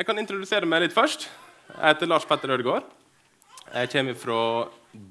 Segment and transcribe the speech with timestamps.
[0.00, 1.26] Jeg kan introdusere meg litt først.
[1.74, 2.86] Jeg heter Lars Petter Ødegaard.
[3.68, 4.38] Jeg kommer fra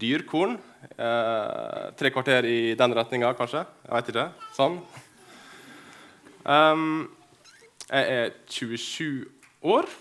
[0.01, 0.55] Dyrkorn.
[0.89, 3.61] Eh, tre kvarter i den retninga, kanskje.
[3.83, 4.23] Jeg vet ikke.
[4.55, 4.79] Sånn.
[6.41, 6.87] Um,
[7.83, 9.29] jeg er 27
[9.75, 9.91] år,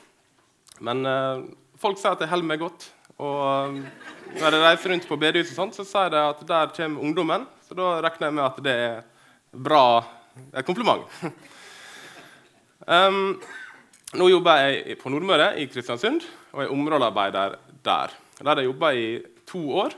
[0.88, 1.44] men eh,
[1.84, 2.88] folk sier at jeg holder meg godt.
[3.20, 3.78] Og um,
[4.38, 7.44] når jeg reiser rundt på bedehus, og sånt, så sier de at der kommer ungdommen.
[7.68, 8.98] Så da regner jeg med at det er
[9.52, 9.86] bra,
[10.48, 11.04] et kompliment.
[12.96, 13.34] um,
[14.16, 16.22] nå jobber jeg på Nordmøre, i Kristiansund,
[16.54, 18.14] og er områdearbeider der.
[18.38, 19.08] Der har jeg jobba i
[19.48, 19.96] to år.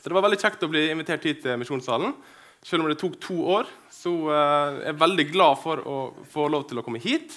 [0.00, 2.14] Så det var veldig kjekt å bli invitert hit til Misjonssalen.
[2.64, 4.32] Selv om det tok to år, så uh,
[4.80, 5.98] er jeg veldig glad for å
[6.32, 7.36] få lov til å komme hit.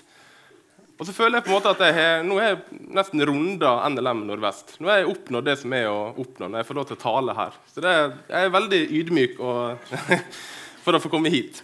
[0.95, 3.75] Og så føler jeg på en måte at jeg har, nå har jeg nesten runda
[3.91, 4.77] NLM Nordvest.
[4.79, 7.03] Nå har jeg oppnådd det som er å oppnå når jeg får lov til å
[7.03, 7.57] tale her.
[7.73, 7.93] Så det,
[8.29, 9.95] jeg er veldig ydmyk og,
[10.85, 11.59] for å få komme hit.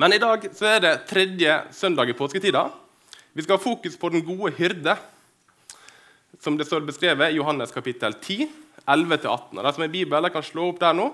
[0.00, 2.70] Men i dag så er det tredje søndag i påsketida.
[3.32, 4.92] Vi skal ha fokus på den gode hyrde,
[6.40, 8.48] som det står beskrevet i Johannes kapittel 10,
[8.84, 9.62] 11-18.
[9.62, 11.06] De som er Bibelen, kan slå opp der nå.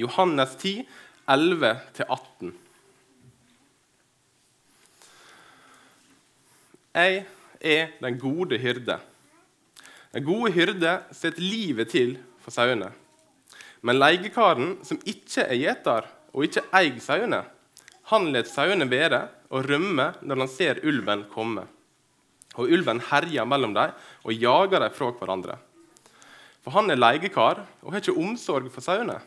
[0.00, 0.86] Johannes 10,
[1.28, 2.54] 11-18.
[6.96, 7.26] Jeg
[7.60, 8.96] er den gode hyrde.
[10.14, 12.88] Den gode hyrde setter livet til for sauene.
[13.84, 17.42] Men leiekaren, som ikke er gjeter og ikke eier sauene,
[18.10, 21.66] han let sauene være og rømme når han ser ulven komme.
[22.56, 25.56] Og ulven herjer mellom dem og jager dem fra hverandre.
[26.62, 29.18] For han er leiekar og har ikke omsorg for sauene.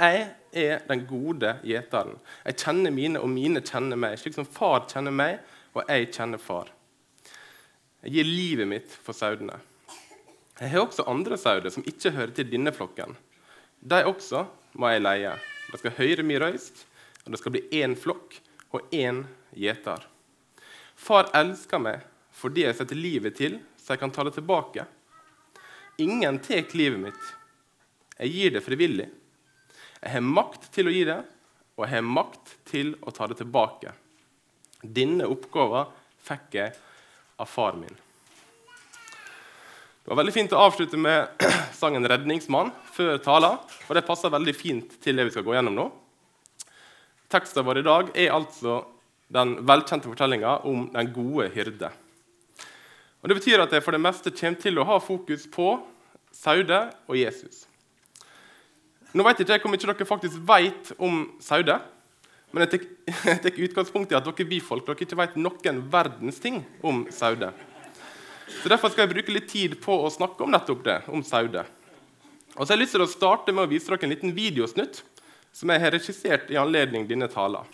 [0.00, 2.16] Jeg er den gode gjeteren.
[2.46, 5.42] Jeg kjenner mine, og mine kjenner meg, slik som far kjenner meg,
[5.76, 6.70] og jeg kjenner far.
[8.00, 9.58] Jeg gir livet mitt for sauene.
[10.60, 13.12] Jeg har også andre sauer som ikke hører til denne flokken.
[13.80, 14.46] De også
[14.80, 15.34] må jeg leie.
[15.70, 16.86] De skal høre min røyst,
[17.30, 18.40] og det skal bli én flokk
[18.74, 19.20] og én
[19.54, 20.02] gjeter.
[20.98, 22.00] Far elsker meg
[22.34, 24.82] fordi jeg setter livet til, så jeg kan ta det tilbake.
[26.02, 27.28] Ingen tar livet mitt.
[28.18, 29.06] Jeg gir det frivillig.
[30.00, 31.20] Jeg har makt til å gi det,
[31.78, 33.94] og jeg har makt til å ta det tilbake.
[34.82, 35.94] Denne oppgaven
[36.26, 36.74] fikk jeg
[37.38, 37.94] av far min.
[40.02, 41.46] Det var veldig fint å avslutte med
[41.78, 43.62] sangen 'Redningsmann' før talen.
[43.86, 45.90] Og det passer veldig fint til det vi skal gå gjennom nå.
[47.30, 48.80] Teksten vår i dag er altså
[49.30, 51.92] den velkjente fortellinga om den gode hyrde.
[53.22, 55.76] Og Det betyr at jeg for det meste kommer til å ha fokus på
[56.34, 57.66] Saude og Jesus.
[59.14, 61.78] Nå vet ikke jeg hvor mye dere faktisk vet om Saude.
[62.50, 62.82] Men jeg
[63.44, 67.52] tar utgangspunkt i at dere bifolk dere ikke vet noen verdens ting om Saude.
[68.62, 71.62] Så Derfor skal jeg bruke litt tid på å snakke om nettopp det, om Saude.
[72.56, 75.04] Og så har jeg lyst til å starte med å vise dere en liten videosnutt
[75.52, 77.66] som jeg har regissert i anledning denne talen.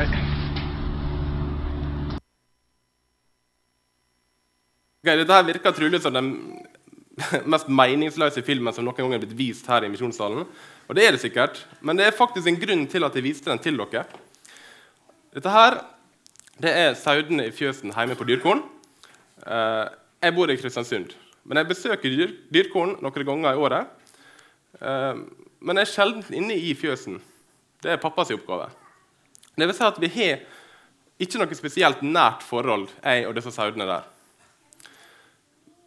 [0.00, 0.06] Nei.
[5.00, 6.30] Ok, dette her virker trolig som den
[7.52, 10.46] mest meningsløse filmen som noen gang er blitt vist her i Misjonssalen.
[10.88, 13.52] Og det er det sikkert, men det er faktisk en grunn til at jeg viste
[13.52, 14.06] den til dere.
[15.36, 15.80] Dette her
[16.60, 18.64] det er saudene i fjøsen hjemme på Dyrkorn.
[19.44, 19.86] Eh,
[20.24, 21.12] jeg bor i Kristiansund,
[21.44, 24.12] men jeg besøker dyr, Dyrkorn noen ganger i året.
[24.80, 25.24] Eh,
[25.60, 27.20] men jeg er sjelden inne i fjøsen.
[27.84, 28.68] Det er pappas oppgave.
[29.60, 30.40] Det vil si at vi har
[31.20, 34.06] ikke noe spesielt nært forhold, jeg og disse saudene der.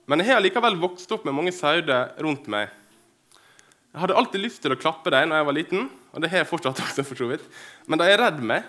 [0.06, 2.70] Men jeg har likevel vokst opp med mange sauer rundt meg.
[3.94, 6.44] Jeg hadde alltid lyst til å klappe dem når jeg var liten, og det har
[6.44, 7.44] jeg fortsatt også for så vidt.
[7.90, 8.68] Men de er redd meg,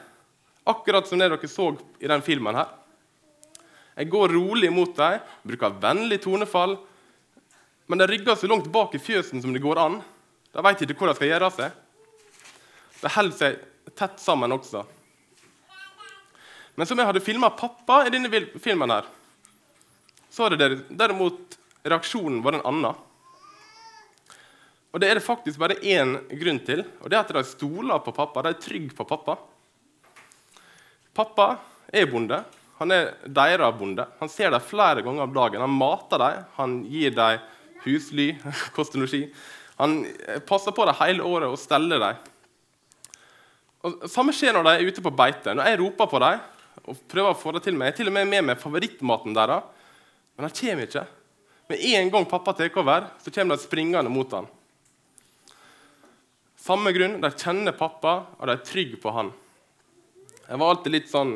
[0.69, 1.71] akkurat som det dere så
[2.01, 2.73] i den filmen her.
[3.95, 6.79] Jeg går rolig mot dem, bruker vennlig tonefall,
[7.87, 10.01] men de rygger så langt bak i fjøsen som det går an.
[10.55, 11.81] De vet ikke hvor de skal gjøre seg.
[13.03, 13.63] De holder seg
[13.93, 14.85] tett sammen også.
[16.75, 18.31] Men som jeg hadde filma pappa i denne
[18.63, 19.07] filmen, her,
[20.31, 23.03] så hadde derimot reaksjonen vært en annen.
[24.95, 28.03] Og det er det faktisk bare én grunn til, og det er at de stoler
[28.03, 28.43] på pappa.
[28.47, 29.37] De er trygge på pappa.
[31.15, 31.49] Pappa
[31.95, 32.41] er bonde.
[32.79, 34.07] Han er deres bonde.
[34.21, 35.63] Han ser dem flere ganger om dagen.
[35.63, 37.43] Han mater dem, han gir dem
[37.85, 38.33] husly,
[38.77, 39.29] kost og losji.
[39.79, 40.01] Han
[40.47, 42.23] passer på dem hele året og steller dem.
[43.85, 45.53] Og Samme skjer når de er ute på beite.
[45.53, 46.43] Når jeg roper på dem
[46.85, 49.37] og prøver å få det til meg, jeg er til og med med meg favorittmaten
[49.37, 49.63] deres,
[50.35, 51.05] men de kommer ikke.
[51.71, 54.49] Med en gang pappa tar over, så kommer de springende mot han.
[56.61, 57.21] Samme grunn.
[57.21, 59.31] De kjenner pappa, og de er trygge på han.
[60.49, 61.35] Jeg var alltid litt sånn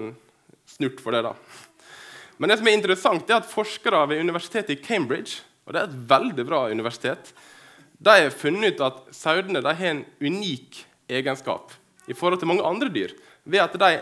[0.69, 1.23] snurt for det.
[1.25, 1.35] da.
[2.39, 5.91] Men det som er interessant er at forskere ved universitetet i Cambridge og det er
[5.91, 7.35] et veldig bra universitet,
[8.01, 10.79] de har funnet ut at sauene har en unik
[11.13, 11.75] egenskap
[12.09, 13.15] i forhold til mange andre dyr
[13.45, 13.93] ved at de,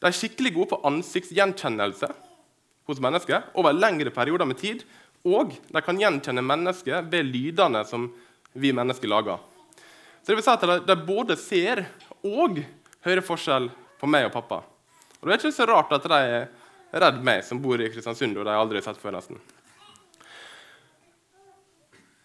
[0.00, 2.10] de er skikkelig gode på ansiktsgjenkjennelse
[2.88, 4.82] hos mennesker over lengre perioder med tid.
[5.22, 8.08] Og de kan gjenkjenne mennesker ved lydene som
[8.58, 9.38] vi mennesker lager.
[10.22, 11.84] Så det vil si at de, de både ser
[12.26, 12.58] og
[13.06, 13.70] hører forskjell
[14.00, 14.62] på meg og pappa.
[15.20, 18.36] Og Det er ikke så rart at de er redd meg, som bor i Kristiansund,
[18.36, 19.14] og de har aldri sett før.
[19.16, 19.38] nesten.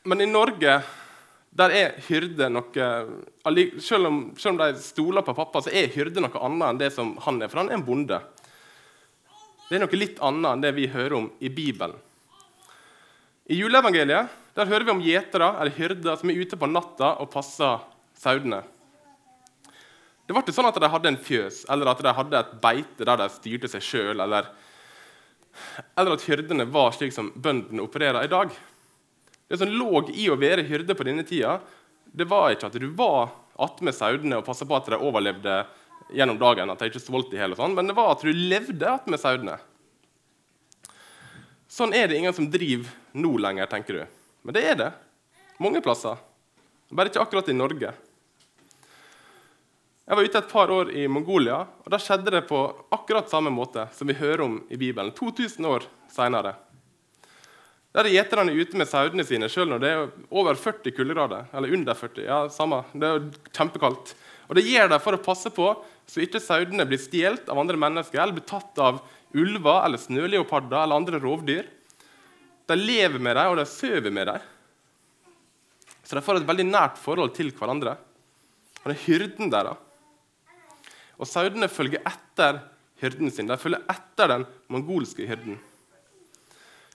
[0.07, 0.81] Men i Norge
[1.57, 2.88] der er hyrde noe
[3.81, 6.92] selv om, selv om, de stoler på pappa, så er hyrde noe annet enn det
[6.94, 7.50] som han er.
[7.50, 8.19] For han er en bonde.
[9.68, 11.98] Det er noe litt annet enn det vi hører om i Bibelen.
[13.48, 17.30] I juleevangeliet der hører vi om gjetere eller hyrder som er ute på natta og
[17.31, 17.83] passer
[18.18, 18.62] sauene.
[20.27, 23.06] Det var ikke sånn at de hadde en fjøs eller at de hadde et beite
[23.07, 24.50] der de styrte seg sjøl, eller,
[25.95, 28.51] eller at hyrdene var slik som bøndene opererer i dag.
[29.48, 31.58] Det som lå i å være hyrde på denne tida,
[32.12, 35.62] det var ikke at du var attmed sauene og passa på at de overlevde
[36.14, 38.92] gjennom dagen, at de ikke svolt i hjel, sånn, men det var at du levde
[38.92, 39.58] attmed sauene.
[41.68, 44.04] Sånn er det ingen som driver nå lenger, tenker du.
[44.48, 44.92] Men det er det.
[45.60, 46.20] Mange plasser.
[46.90, 47.92] Bare ikke akkurat i Norge.
[50.08, 52.62] Jeg var ute et par år i Mongolia, og da skjedde det på
[52.96, 55.12] akkurat samme måte som vi hører om i Bibelen.
[55.12, 56.54] 2000 år seinere.
[57.98, 61.48] Der er gjeterne ute med sauene sine selv når det er over 40 kuldegrader.
[61.50, 62.26] Eller under 40.
[62.28, 62.84] ja, samme.
[62.94, 63.24] Det er
[63.58, 64.12] kjempekaldt.
[64.46, 65.72] Og Det gjør de for å passe på
[66.06, 69.00] så ikke sauene blir stjålet av andre mennesker eller blir tatt av
[69.34, 71.66] ulver eller snøleoparder eller andre rovdyr.
[72.70, 74.46] De lever med dem, og de sover med dem.
[76.06, 77.96] Så de får et veldig nært forhold til hverandre.
[78.84, 79.82] Og det er hyrden deres.
[81.18, 82.62] Og sauene følger etter
[83.02, 83.50] hyrden sin.
[83.50, 85.58] De følger etter den mongolske hyrden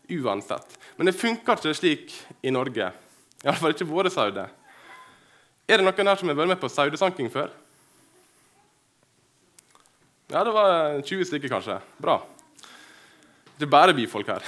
[0.08, 0.78] uansett.
[0.96, 2.90] Men det funker ikke slik i Norge.
[3.42, 4.50] Iallfall ikke våre sauer.
[5.68, 7.52] Er det noen her som har vært med på saudesanking før?
[10.32, 11.78] Ja, det var 20 stykker, kanskje.
[12.00, 12.18] Bra.
[13.58, 14.46] Det er bare byfolk her.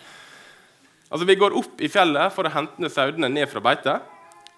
[1.10, 3.94] altså, Vi går opp i fjellet for å hente sauene ned fra beite.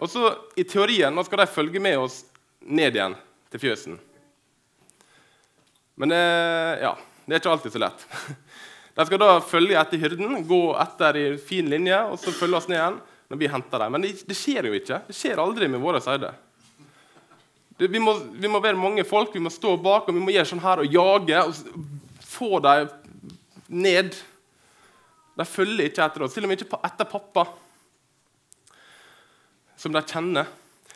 [0.02, 2.22] Og så, i teorien, nå skal de følge med oss
[2.64, 3.14] ned igjen
[3.52, 4.00] til fjøsen.
[6.00, 6.22] Men det,
[6.82, 6.96] ja,
[7.26, 8.06] det er ikke alltid så lett.
[8.92, 12.68] De skal da følge etter hyrden, gå etter i fin linje og så følge oss
[12.68, 12.98] ned igjen
[13.32, 13.94] når vi henter dem.
[13.94, 14.98] Men det, det skjer jo ikke.
[15.06, 16.34] Det skjer aldri med våre sauer.
[17.80, 20.62] Vi, vi, må være mange folk, vi må stå bak og vi må gjøre sånn
[20.62, 21.56] her og jage og
[22.28, 22.92] få dem
[23.72, 24.12] ned.
[25.40, 27.46] De følger ikke etter oss, til og med ikke etter pappa,
[29.80, 30.50] som de kjenner.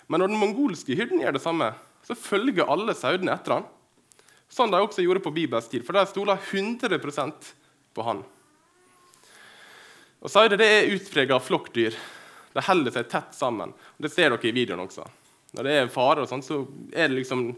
[0.06, 1.72] Men når den mongolske hyrden gjør det samme,
[2.06, 3.70] så følger alle sauene etter han.
[4.52, 7.00] Sånn de også gjorde på Bibels tid, for de stoler 100
[7.96, 8.22] på han.
[10.20, 11.96] Og Sauer det er utprega flokkdyr.
[12.56, 13.74] De holder seg tett sammen.
[14.00, 15.04] Det ser dere i videoen også.
[15.56, 16.62] Når det er fare, og sånt, så
[16.92, 17.48] er det liksom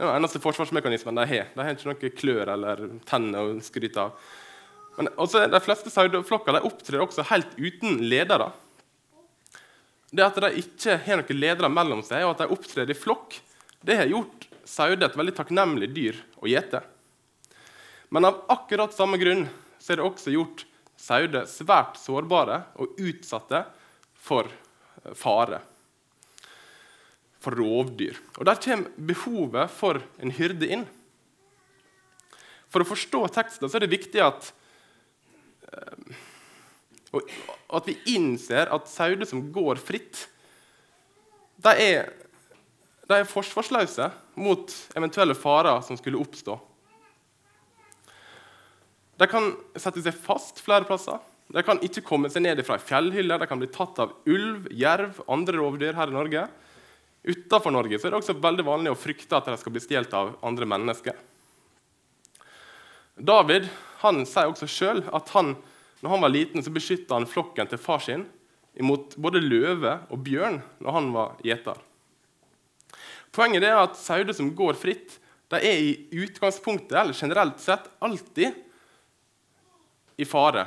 [0.00, 1.50] den eneste forsvarsmekanismen de har.
[1.52, 4.28] De har ikke noen klør eller tenner å skryte av.
[4.98, 8.50] Men også, De fleste saueflokker opptrer også helt uten ledere.
[10.12, 13.38] Det at de ikke har noen ledere mellom seg, og at de opptrer i flokk,
[13.82, 16.82] det har gjort sauer et veldig takknemlig dyr å gjete.
[18.12, 19.46] Men av akkurat samme grunn
[19.82, 20.64] så er det også gjort
[21.02, 23.64] sauer svært sårbare og utsatte
[24.22, 25.58] for eh, fare.
[27.42, 28.20] For rovdyr.
[28.38, 30.84] Og Der kommer behovet for en hyrde inn.
[32.70, 34.52] For å forstå teksten så er det viktig at,
[35.74, 36.20] eh,
[37.12, 40.28] at vi innser at sauer som går fritt,
[41.62, 42.12] de er,
[43.12, 44.08] er forsvarsløse
[44.40, 46.56] mot eventuelle farer som skulle oppstå.
[49.22, 51.20] De kan sette seg fast flere plasser.
[51.52, 53.36] De kan ikke komme seg ned fra ei fjellhylle.
[53.38, 56.46] De kan bli tatt av ulv, jerv, andre rovdyr her i Norge.
[57.22, 60.32] Utenfor Norge er det også veldig vanlig å frykte at de skal bli stjålet av
[60.42, 61.20] andre mennesker.
[63.14, 63.68] David
[64.02, 65.54] han sier også sjøl at han,
[66.02, 68.26] når han var liten, så beskytta han flokken til far sin
[68.80, 71.78] imot både løve og bjørn når han var gjeter.
[73.32, 75.20] Poenget er at sauer som går fritt,
[75.52, 78.56] de er i utgangspunktet eller generelt sett alltid
[80.16, 80.66] i fare.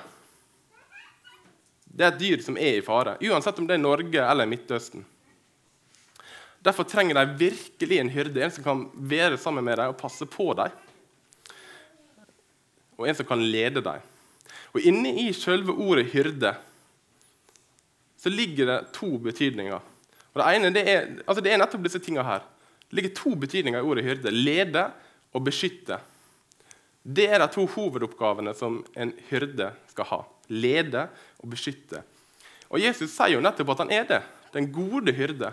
[1.85, 5.05] Det er et dyr som er i fare, uansett om det er Norge eller Midtøsten.
[6.65, 10.25] Derfor trenger de virkelig en hyrde, en som kan være sammen med dem og passe
[10.25, 10.73] på dem.
[12.97, 14.01] Og en som kan lede dem.
[14.73, 16.55] Og Inne i selve ordet 'hyrde'
[18.17, 19.79] så ligger det to betydninger.
[20.33, 22.41] Og Det ene det er, altså det er nettopp disse tingene her.
[22.89, 24.29] Det ligger to betydninger i ordet 'hyrde'.
[24.31, 24.91] Lede
[25.33, 25.99] og beskytte.
[27.05, 30.19] Det er de to hovedoppgavene som en hyrde skal ha.
[30.49, 31.05] Lede
[31.41, 32.01] og beskytte.
[32.71, 34.21] Og Jesus sier jo nettopp at han er det.
[34.55, 35.51] Den gode hyrde.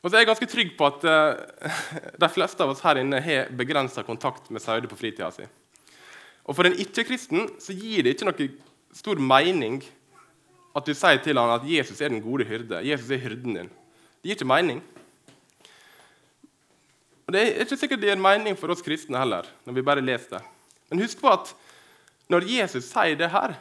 [0.00, 1.72] Og så er jeg ganske trygg på at uh,
[2.18, 5.44] de fleste av oss her inne har begrensa kontakt med sauer på fritida si.
[6.48, 8.48] Og for en ikke-kristen så gir det ikke noe
[8.96, 9.82] stor mening
[10.74, 12.80] at du sier til ham at Jesus er den gode hyrde.
[12.86, 13.70] Jesus er hyrden din.
[13.70, 14.80] Det gir ikke mening.
[17.30, 19.46] Og Det er ikke sikkert det gir mening for oss kristne heller.
[19.62, 20.40] når vi bare leser det.
[20.90, 21.52] Men husk på at
[22.26, 23.54] når Jesus sier det her,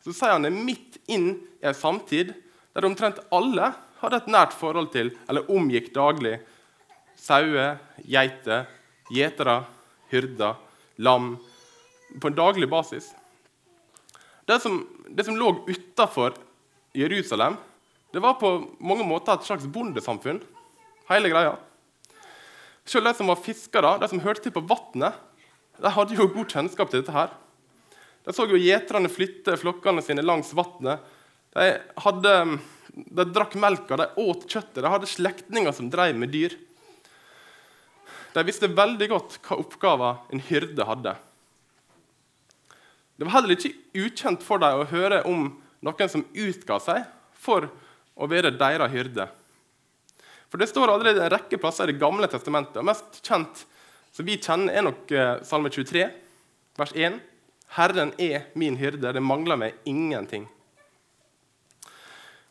[0.00, 1.26] så sier han det midt inn
[1.60, 2.32] i en samtid
[2.72, 6.38] der omtrent alle hadde et nært forhold til eller omgikk daglig
[7.20, 8.64] sauer, geiter,
[9.12, 9.58] gjetere,
[10.08, 10.56] hyrder,
[10.96, 11.34] lam
[12.16, 13.12] på en daglig basis.
[14.48, 14.80] Det som,
[15.12, 16.32] det som lå utafor
[16.96, 17.60] Jerusalem,
[18.08, 20.40] det var på mange måter et slags bondesamfunn.
[21.12, 21.58] hele greia.
[22.86, 25.16] Selv de som var fiskere, de som hørte til på vannet,
[25.82, 27.12] de hadde jo god kjennskap til dette.
[27.12, 27.34] her.
[28.24, 31.02] De så jo gjeterne flytte flokkene sine langs vannet.
[31.54, 31.66] De
[32.02, 32.32] hadde
[32.96, 36.54] de drakk melka, de åt kjøttet, de hadde slektninger som drev med dyr.
[38.32, 41.14] De visste veldig godt hva oppgaver en hyrde hadde.
[43.16, 45.48] Det var heller ikke ukjent for dem å høre om
[45.84, 47.04] noen som utga seg
[47.40, 47.68] for
[48.16, 49.28] å være deres hyrde.
[50.50, 52.76] For Det står allerede en rekke plasser i Det gamle testamentet.
[52.76, 53.64] og Mest kjent
[54.16, 56.06] som vi kjenner, er nok eh, Salme 23,
[56.78, 57.18] vers 1.
[57.76, 60.46] Herren er min hyrde, det mangler meg ingenting.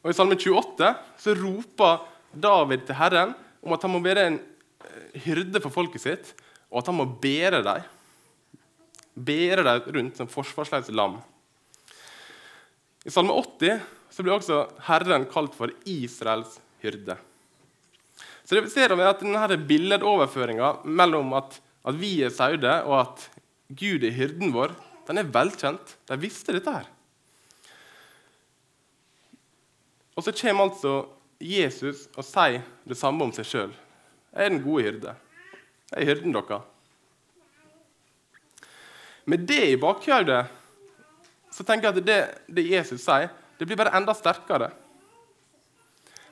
[0.04, 2.04] Og I Salme 28 så roper
[2.36, 3.34] David til Herren
[3.66, 6.34] om at han må være en eh, hyrde for folket sitt,
[6.70, 7.92] og at han må bære dem.
[9.16, 11.18] Bære dem rundt som forsvarsløse lam.
[13.06, 13.82] I Salme 80
[14.14, 17.18] så blir også Herren kalt for Israels hyrde.
[18.46, 23.30] Så det ser vi at denne Billedoverføringa mellom at, at vi er sauer, og at
[23.74, 24.76] Gud er hyrden vår,
[25.08, 25.96] den er velkjent.
[26.10, 26.86] De visste dette her.
[30.16, 30.94] Og så kommer altså
[31.42, 33.74] Jesus og sier det samme om seg sjøl.
[34.36, 35.16] 'Jeg er den gode hyrde.
[35.92, 36.72] Jeg er hyrden deres.'
[39.26, 40.46] Med det i bakhodet
[41.52, 44.70] så tenker jeg at det, det, Jesus sier, det blir bare enda sterkere.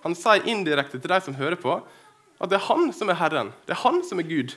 [0.03, 1.79] Han sier indirekte til de som hører på,
[2.41, 3.51] at det er han som er Herren.
[3.67, 4.55] Det er han som er Gud.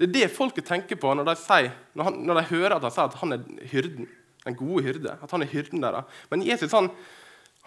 [0.00, 2.86] Det er det folket tenker på når de, sier, når han, når de hører at
[2.86, 4.08] han sier at han er hyrden.
[4.46, 5.16] Den gode hyrde.
[5.20, 5.98] At han er hyrden der.
[6.30, 6.88] Men Jesus han,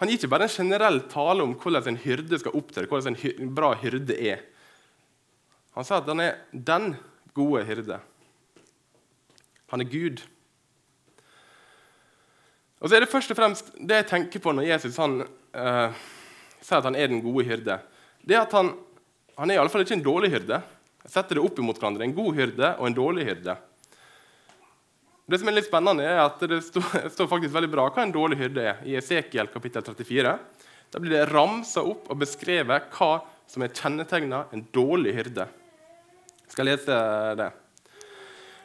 [0.00, 3.54] han gir ikke bare en generell tale om hvordan en hyrde skal opptre, hvordan en
[3.54, 4.42] bra hyrde er.
[5.76, 6.96] Han sier at han er den
[7.34, 8.00] gode hyrde.
[9.70, 10.24] Han er Gud.
[12.82, 16.02] Og så er det først og fremst det jeg tenker på når Jesus han, uh,
[16.60, 17.78] sier at han er den gode hyrde.
[18.26, 18.74] Det er at Han,
[19.36, 20.60] han er iallfall ikke en dårlig hyrde.
[21.04, 22.06] Jeg setter det opp imot hverandre.
[22.06, 23.56] En god hyrde og en dårlig hyrde.
[25.24, 28.38] Det som er litt spennende er at Det står, faktisk veldig bra hva en dårlig
[28.42, 28.82] hyrde er.
[28.84, 30.36] I Esekiel kapittel 34
[30.92, 33.12] Da blir det ramsa opp og beskrevet hva
[33.50, 35.48] som er kjennetegna en dårlig hyrde.
[36.44, 37.00] Jeg skal lese
[37.40, 37.50] det.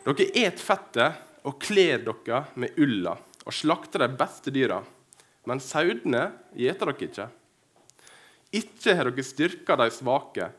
[0.05, 4.79] Dere et fettet og kler dere med ulla og slakter de beste dyra.
[5.47, 7.27] Men sauene gjeter dere ikke.
[8.55, 10.49] Ikke har dere styrka de svake,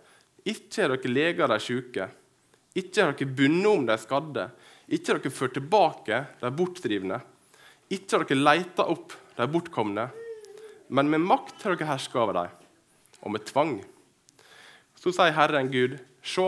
[0.47, 2.07] ikke har dere lega de sjuke.
[2.79, 4.47] Ikke har dere bundet om de skadde,
[4.91, 7.21] ikke har dere ført tilbake de bortdrivne.
[7.91, 10.07] Ikke har dere leita opp de bortkomne.
[10.91, 12.55] Men med makt har dere herska over dem,
[13.23, 13.77] og med tvang.
[14.99, 16.47] Så sier Herren Gud, se,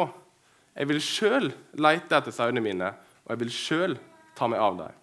[0.76, 2.90] jeg vil sjøl leite etter sauene mine,
[3.24, 3.96] og jeg vil sjøl
[4.38, 4.98] ta meg av dem.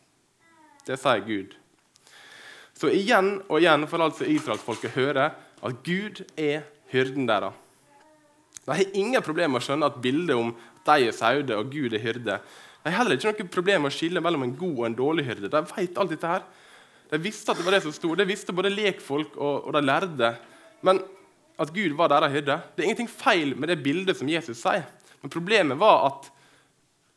[0.88, 1.56] Det sier Gud.
[2.80, 5.30] Så igjen og igjen får altså israelsfolket høre
[5.66, 6.64] at Gud er
[6.94, 7.54] hyrden deres.
[8.66, 10.52] De har ingen problemer med å skjønne at bildet om
[10.86, 12.40] de er sauer og Gud er hyrde,
[12.80, 15.26] de har heller ikke noe problem med å skille mellom en god og en dårlig
[15.28, 15.52] hyrde.
[15.52, 16.46] De vet alt dette her.
[17.12, 18.14] De visste at det var det som sto.
[18.16, 20.30] De visste både lekfolk og, og de lærde.
[20.88, 21.02] Men
[21.60, 24.86] at Gud var deres hyrde Det er ingenting feil med det bildet som Jesus sier.
[25.20, 26.30] Men problemet var at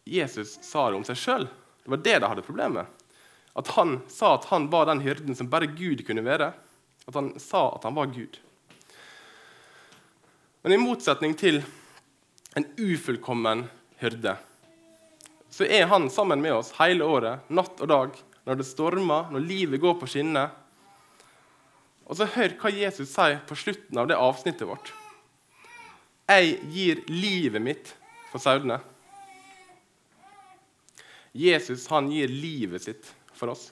[0.08, 1.46] Jesus sa det om seg sjøl.
[1.46, 3.06] Det var det de hadde problemet med.
[3.54, 6.50] At han sa at han var den hyrden som bare Gud kunne være.
[7.08, 8.38] At han sa at han var Gud.
[10.62, 11.62] Men i motsetning til
[12.54, 13.66] en ufullkommen
[14.02, 14.36] hyrde
[15.52, 18.14] så er han sammen med oss hele året, natt og dag,
[18.48, 20.48] når det stormer, når livet går på skinner.
[22.08, 24.94] Og så hør hva Jesus sier på slutten av det avsnittet vårt.
[26.32, 27.92] Jeg gir livet mitt
[28.30, 28.78] for sauene.
[31.36, 33.68] Jesus han gir livet sitt for oss.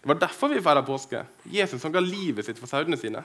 [0.00, 1.24] Det var derfor vi feirer påske.
[1.44, 3.20] Jesus som ga livet sitt for sauene sine.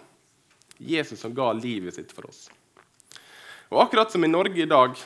[0.77, 2.49] Jesus som ga livet sitt for oss.
[3.71, 4.97] Og akkurat som i Norge i dag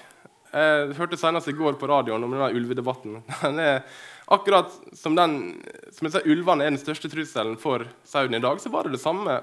[0.50, 3.20] Jeg hørte senest i går på radioen om denne ulvedebatten.
[3.44, 3.84] Den er
[4.26, 5.60] akkurat som, den,
[5.94, 8.96] som jeg sa, ulvene er den største trusselen for sauen i dag, så var det
[8.96, 9.36] det samme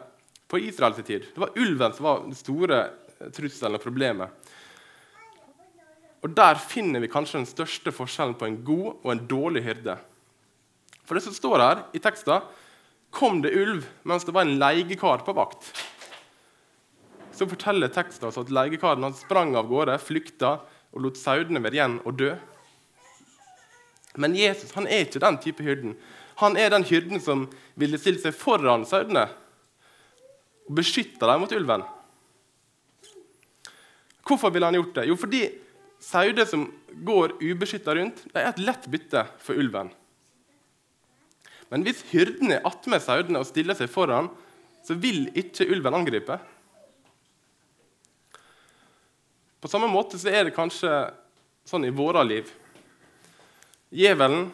[0.50, 1.28] på Israels tid.
[1.30, 2.80] Det var ulven som var den store
[3.38, 4.50] trusselen og problemet.
[6.26, 9.94] Og Der finner vi kanskje den største forskjellen på en god og en dårlig hyrde.
[11.06, 12.42] For det som står her i teksten,
[13.14, 15.70] kom det ulv mens det var en leiekar på vakt.
[17.36, 20.56] Så forteller teksten oss at leiekaren sprang av gårde, flykta
[20.96, 22.30] og lot sauene være igjen og dø.
[24.16, 25.96] Men Jesus han er ikke den type hyrden.
[26.40, 27.46] Han er den hyrden som
[27.76, 29.26] ville stilt seg foran sauene
[30.66, 31.84] og beskytta dem mot ulven.
[34.26, 35.06] Hvorfor ville han gjort det?
[35.06, 35.44] Jo, fordi
[36.02, 36.66] sauer som
[37.06, 39.92] går ubeskytta rundt, de er et lett bytte for ulven.
[41.72, 44.28] Men hvis hyrden er attmed sauene og stiller seg foran,
[44.86, 46.38] så vil ikke ulven angripe.
[49.60, 50.90] På samme måte så er det kanskje
[51.66, 52.52] sånn i våre liv.
[53.90, 54.52] Djevelen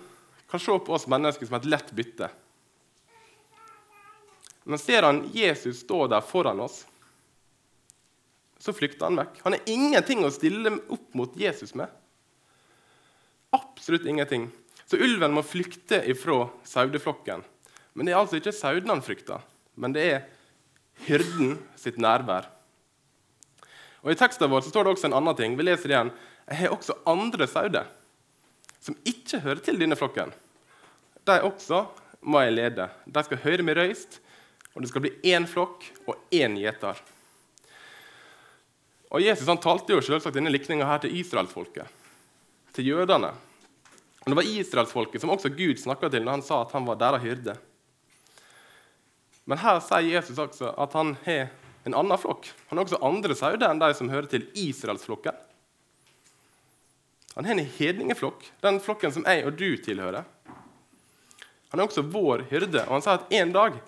[0.49, 2.31] kan se på oss mennesker som et lett bytte.
[4.64, 6.85] Men ser han Jesus stå der foran oss,
[8.62, 9.40] så flykter han vekk.
[9.42, 11.90] Han har ingenting å stille opp mot Jesus med.
[13.52, 14.47] Absolutt ingenting.
[14.93, 17.41] Så ulven må flykte ifra saueflokken.
[17.97, 19.41] Men det er altså ikke sauene han frykter,
[19.81, 20.25] men det er
[21.07, 22.51] hyrden sitt nærvær.
[24.05, 25.55] Og I teksten vår står det også en annen ting.
[25.57, 26.11] Vi leser igjen.
[26.45, 27.87] Jeg har også andre sauer
[28.85, 30.35] som ikke hører til denne flokken.
[31.25, 31.87] De også
[32.29, 32.89] må jeg lede.
[33.07, 34.19] De skal høre meg røyst,
[34.75, 37.01] og det skal bli én flokk og én gjeter.
[39.09, 41.89] Og Jesus han talte jo selvsagt denne likninga til israelsfolket,
[42.76, 43.33] til jødene.
[44.25, 47.25] Det var israelsfolket som også Gud snakka til når han sa at han var deres
[47.25, 47.56] hyrde.
[49.50, 51.49] Men her sier Jesus også at han har
[51.82, 52.47] en annen flokk.
[52.71, 55.35] Han har også andre sauer enn de som hører til Israelsflokken.
[57.35, 60.23] Han har en hedningeflokk, den flokken som jeg og du tilhører.
[61.73, 63.78] Han er også vår hyrde, og han sier at en dag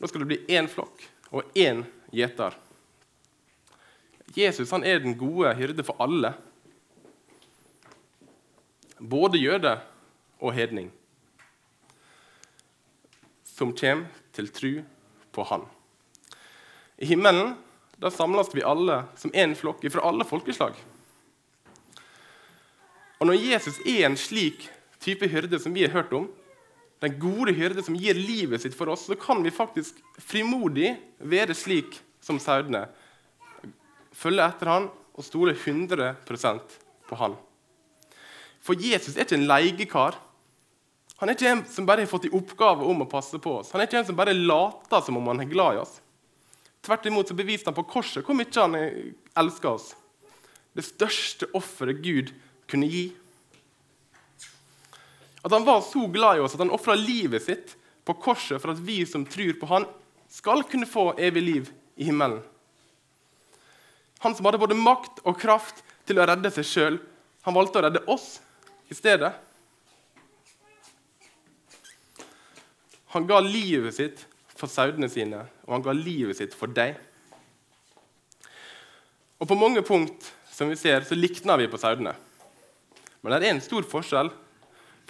[0.00, 2.56] da skal det bli én flokk og én gjeter.
[4.34, 6.34] Jesus han er den gode hyrde for alle,
[8.98, 9.76] både jøde
[10.40, 10.90] og hedning,
[13.44, 14.72] som kommer til tru
[15.34, 15.66] på Han.
[16.98, 17.54] I himmelen
[17.98, 20.74] da samles vi alle som én flokk fra alle folkeslag.
[23.20, 24.66] Og Når Jesus er en slik
[25.00, 26.26] type hyrde som vi har hørt om,
[27.00, 31.54] den gode hyrde som gir livet sitt for oss, så kan vi faktisk frimodig være
[31.56, 32.86] slik som sauene.
[34.14, 36.14] Følge etter han og stole 100
[37.08, 37.36] på han.
[38.64, 40.16] For Jesus er ikke en leiekar.
[41.20, 43.72] Han er ikke en som bare har fått i oppgave om å passe på oss.
[43.74, 45.98] Han er ikke en som bare later som om han er glad i oss.
[46.84, 49.92] Tvert imot så beviste han på korset hvor mye han elsker oss.
[50.74, 52.32] Det største offeret Gud
[52.70, 53.04] kunne gi.
[55.44, 58.72] At han var så glad i oss at han ofra livet sitt på korset for
[58.72, 59.86] at vi som tror på han,
[60.28, 61.68] skal kunne få evig liv
[62.00, 62.40] i himmelen.
[64.24, 66.96] Han som hadde både makt og kraft til å redde seg sjøl,
[67.44, 68.40] han valgte å redde oss
[68.94, 69.32] i stedet.
[73.14, 74.22] Han ga livet sitt
[74.54, 76.94] for sauene sine, og han ga livet sitt for deg.
[79.42, 82.14] Og På mange punkt som vi ser, så likner vi på sauene.
[83.20, 84.30] Men det er en stor forskjell.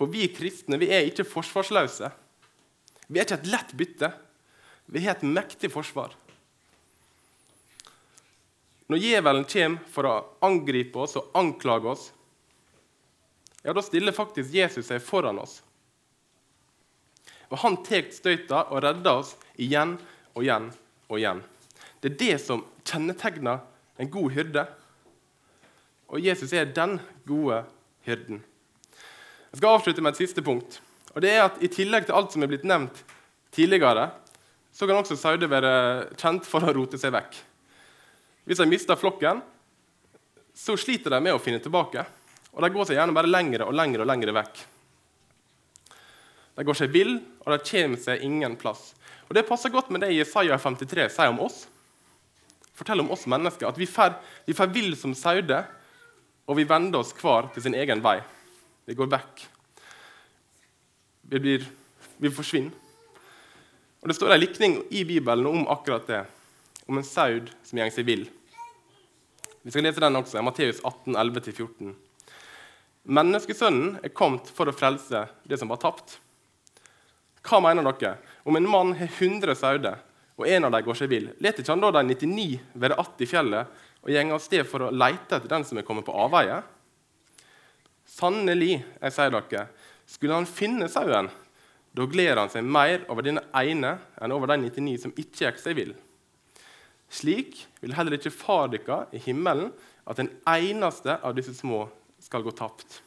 [0.01, 2.09] For vi kristne vi er ikke forsvarsløse.
[3.07, 4.11] Vi er ikke et lett bytte.
[4.89, 6.17] Vi har et mektig forsvar.
[8.89, 12.11] Når djevelen kommer for å angripe oss og anklage oss,
[13.65, 15.59] ja, da stiller faktisk Jesus seg foran oss.
[17.49, 19.97] Og han tar støyta og redder oss igjen
[20.35, 20.71] og igjen
[21.09, 21.43] og igjen.
[22.03, 23.63] Det er det som kjennetegner
[23.97, 24.65] en god hyrde.
[26.13, 27.63] Og Jesus er den gode
[28.05, 28.43] hyrden.
[29.55, 30.81] Jeg skal avslutte med et siste punkt.
[31.15, 33.01] Og det er at I tillegg til alt som er blitt nevnt
[33.55, 34.11] tidligere,
[34.75, 35.73] så kan også sauer være
[36.19, 37.39] kjent for å rote seg vekk.
[38.45, 39.41] Hvis de mister flokken,
[40.55, 42.03] så sliter de med å finne tilbake.
[42.55, 44.61] Og de går seg gjerne bare lengre og lengre og lengre vekk.
[46.55, 48.93] De går seg vill, og de kommer seg ingen plass.
[49.29, 51.65] Og Det passer godt med det Jesaja 53 sier om oss.
[52.75, 54.15] Fortell om oss mennesker at vi fer,
[54.47, 55.67] vi fer vill som sauer,
[56.45, 58.19] og vi vender oss hver til sin egen vei.
[58.87, 59.45] Vi går vekk.
[61.31, 61.67] Vi, blir,
[62.21, 62.75] vi forsvinner.
[64.05, 66.25] Og Det står en likning i Bibelen om akkurat det,
[66.87, 68.27] om en saud som går seg vill.
[69.65, 71.95] Vi skal lese den også, Matteus 18, 11-14.
[73.05, 76.17] Menneskesønnen er kommet for å frelse det som var tapt.
[77.45, 78.17] Hva mener dere?
[78.49, 79.99] Om en mann har 100 sauer,
[80.35, 82.47] og en av dem går seg vill, leter ikke han da de 99
[82.81, 83.67] være att i fjellet
[84.03, 86.63] og går av sted for å lete etter den som er kommet på avveie?
[88.09, 89.67] Sannelig, jeg sier dere,
[90.07, 91.29] skulle han finne sauen,
[91.95, 95.61] da gleder han seg mer over denne ene enn over de 99 som ikke gikk
[95.63, 95.93] seg vill.
[97.13, 99.71] Slik vil heller ikke Far dere i himmelen
[100.09, 101.85] at den eneste av disse små
[102.25, 103.03] skal gå tapt.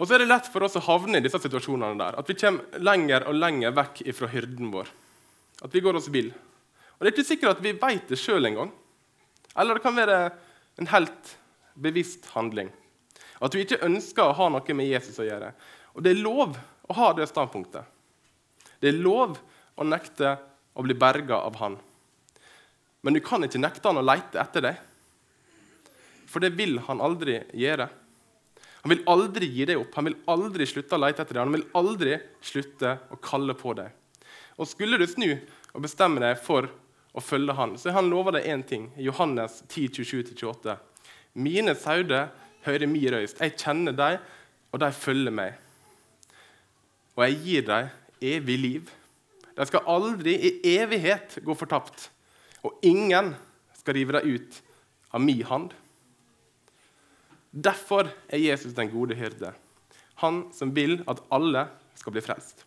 [0.00, 2.36] Og så er det lett for oss å havne i disse situasjonene der, at vi
[2.38, 4.90] kommer lenger og lenger vekk fra hyrden vår.
[5.62, 6.32] At vi går oss vill.
[6.32, 8.72] Og Det er ikke sikkert at vi vet det sjøl engang.
[9.58, 10.18] Eller det kan være
[10.80, 11.36] en helt
[11.78, 12.72] bevisst handling.
[13.42, 15.52] At vi ikke ønsker å ha noe med Jesus å gjøre.
[15.94, 17.86] Og det er lov å ha det standpunktet.
[18.82, 19.38] Det er lov
[19.78, 20.36] å nekte
[20.74, 21.76] å bli berga av han.
[23.02, 24.80] Men du kan ikke nekte han å leite etter deg.
[26.32, 27.88] For det vil han aldri gjøre.
[28.82, 31.44] Han vil aldri gi deg opp, han vil aldri slutte å lete etter deg.
[31.44, 33.92] Han vil aldri slutte å kalle på deg.
[34.58, 35.28] Og Skulle du snu
[35.72, 36.66] og bestemme deg for
[37.12, 38.88] å følge han, så han lova deg én ting.
[38.96, 40.76] Johannes 10, 27-28.
[41.38, 42.32] Mine sauer
[42.64, 43.40] hører min røyst.
[43.40, 44.18] Jeg kjenner dem,
[44.72, 45.60] og de følger meg.
[47.12, 47.92] Og jeg gir dem
[48.32, 48.90] evig liv.
[49.52, 52.08] De skal aldri i evighet gå fortapt.
[52.64, 53.34] Og ingen
[53.76, 54.60] skal rive dem ut
[55.12, 55.74] av min hand.
[57.52, 59.52] Derfor er Jesus den gode hyrde,
[60.24, 61.66] han som vil at alle
[62.00, 62.64] skal bli frelst.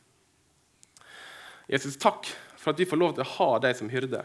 [1.65, 4.21] Jesus, takk for at vi får lov til å ha deg som hyrde.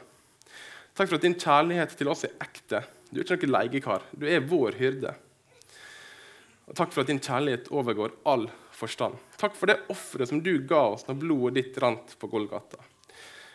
[0.93, 2.83] Takk for at din kjærlighet til oss er ekte.
[3.09, 4.05] Du er ikke noen leiekar.
[4.13, 5.15] Du er vår hyrde.
[6.69, 8.45] Og takk for at din kjærlighet overgår all
[8.77, 9.17] forstand.
[9.41, 12.79] Takk for det offeret som du ga oss når blodet ditt rant på Golgata.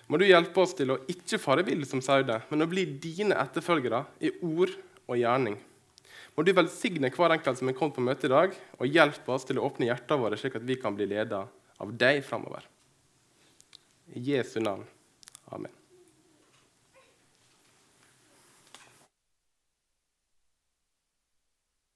[0.10, 3.38] Må du hjelpe oss til å ikke fare vill som sauer, men å bli dine
[3.42, 4.74] etterfølgere i ord
[5.06, 5.58] og gjerning.
[6.36, 9.48] Må du velsigne hver enkelt som er kommet på møte i dag, og hjelpe oss
[9.48, 11.40] til å åpne hjertene våre, slik at vi kan bli ledet
[11.80, 12.68] av deg framover.
[14.16, 14.84] I Jesu navn.
[15.56, 15.72] Amen.